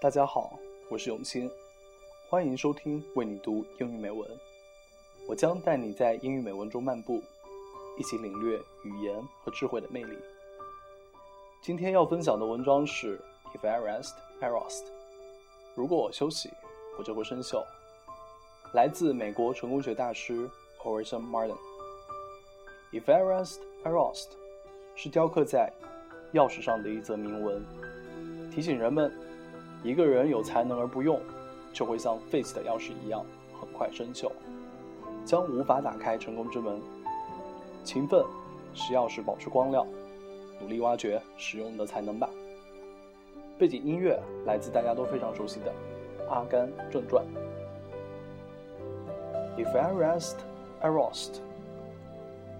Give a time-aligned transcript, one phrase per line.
[0.00, 0.56] 大家好，
[0.88, 1.50] 我是永清，
[2.28, 4.30] 欢迎收听为你读英语美文。
[5.26, 7.20] 我将带你在英语美文中漫步，
[7.98, 10.16] 一起领略语言和智慧的魅力。
[11.60, 13.20] 今天要分享的文章是
[13.52, 14.84] If I rest, I rust。
[15.74, 16.48] 如果我休息，
[16.96, 17.64] 我就会生锈。
[18.74, 20.48] 来自美国成功学大师
[20.80, 21.58] Orison Martin。
[22.92, 24.28] If I rest, I rust，
[24.94, 25.72] 是雕刻在
[26.34, 27.66] 钥匙上的一则铭文，
[28.52, 29.12] 提醒人们，
[29.82, 31.20] 一个人有才能而不用，
[31.72, 33.24] 就会像废弃的钥匙一样，
[33.60, 34.30] 很快生锈，
[35.24, 36.80] 将无法打开成功之门。
[37.84, 38.24] 勤奋
[38.74, 39.86] 使钥匙保持光亮，
[40.60, 42.28] 努力挖掘使用的才能吧。
[43.58, 45.72] 背景音乐来自大家都非常熟悉的
[46.30, 47.24] 《阿甘正传》。
[49.62, 50.36] If I rest,
[50.80, 51.40] I rust.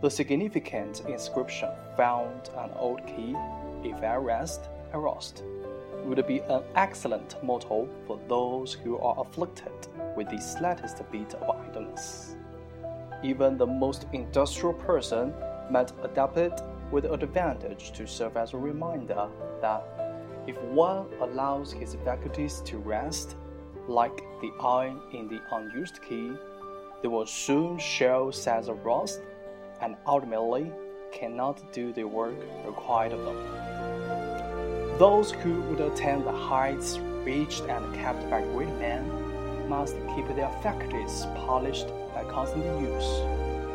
[0.00, 3.34] The significant inscription found an old key,
[3.82, 4.60] If I rest,
[4.92, 5.42] I rust,
[6.06, 9.72] would be an excellent motto for those who are afflicted
[10.16, 12.36] with the slightest bit of idleness.
[13.22, 15.34] Even the most industrial person
[15.70, 19.28] might adapt it with advantage to serve as a reminder
[19.60, 19.82] that
[20.46, 23.36] if one allows his faculties to rest,
[23.88, 26.32] like the iron in the unused key,
[27.02, 29.20] they will soon show signs of rust
[29.80, 30.70] and ultimately
[31.12, 33.75] cannot do the work required of them.
[34.98, 39.04] Those who would attain the heights reached and kept by great men
[39.68, 43.04] must keep their faculties polished by constant use,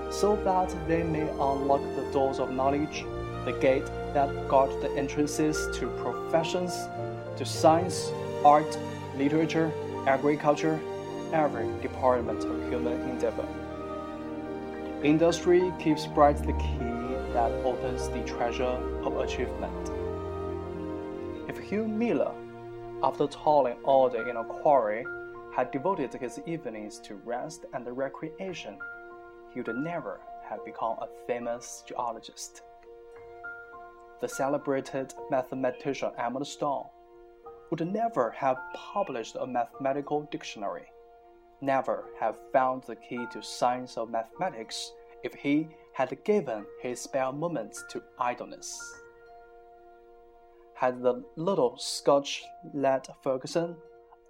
[0.10, 3.06] so that they may unlock the doors of knowledge,
[3.46, 6.74] the gate that guard the entrances to professions,
[7.38, 8.12] to science,
[8.44, 8.76] art,
[9.16, 9.72] literature,
[10.08, 10.82] agriculture,
[11.34, 13.48] every department of human endeavor.
[15.04, 16.80] Industry keeps bright the key
[17.34, 20.01] that opens the treasure of achievement.
[21.72, 22.34] Hugh Miller,
[23.02, 25.06] after toiling all day in a quarry,
[25.56, 28.78] had devoted his evenings to rest and recreation,
[29.54, 32.64] he would never have become a famous geologist.
[34.20, 36.88] The celebrated mathematician Edmund Stone
[37.70, 40.88] would never have published a mathematical dictionary
[41.62, 44.92] never have found the key to science of mathematics
[45.24, 48.78] if he had given his spare moments to idleness.
[50.82, 52.44] Had the little Scotch
[52.74, 53.76] lad Ferguson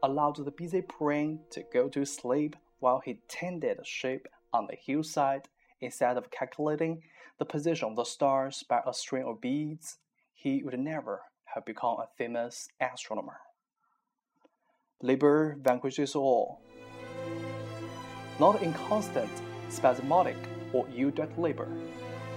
[0.04, 5.48] allowed the busy brain to go to sleep while he tended sheep on the hillside.
[5.80, 7.04] Instead of calculating
[7.40, 10.00] the position of the stars by a string of beads,
[10.34, 11.22] he would never
[11.56, 13.38] have become a famous astronomer.
[15.02, 16.60] Labor vanquishes all.
[18.42, 19.32] Not inconstant,
[19.70, 20.36] spasmodic,
[20.74, 21.70] or ill-direct labor,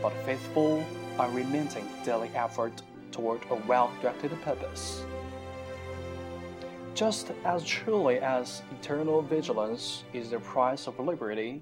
[0.01, 0.85] but faithful,
[1.19, 2.81] unremitting daily effort
[3.14, 5.04] toward a well-directed purpose.
[6.96, 11.62] Just as truly as eternal vigilance is the price of liberty,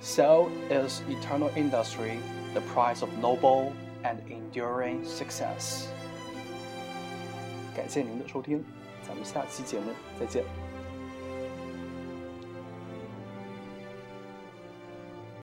[0.00, 2.18] so is eternal industry
[2.52, 3.72] the price of noble
[4.04, 5.88] and enduring success.
[7.74, 8.64] 感谢您的收听，
[9.02, 10.44] 咱们下期节目再见。